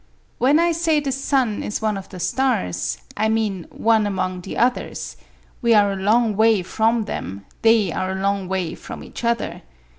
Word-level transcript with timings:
When 0.39 0.57
I 0.57 0.71
say 0.71 0.99
the 0.99 1.11
sun 1.11 1.61
is 1.61 1.79
one 1.79 1.95
of 1.95 2.09
the 2.09 2.19
stars, 2.19 2.97
I 3.15 3.29
mean 3.29 3.67
one 3.69 4.07
among 4.07 4.41
the 4.41 4.57
others; 4.57 5.15
we 5.61 5.75
are 5.75 5.91
a 5.91 5.95
long 5.95 6.35
way 6.35 6.63
from 6.63 7.05
them, 7.05 7.45
they 7.61 7.91
are 7.91 8.13
a 8.13 8.19
long 8.19 8.47
way 8.47 8.73
from 8.73 9.03
each 9.03 9.23
other. 9.23 9.61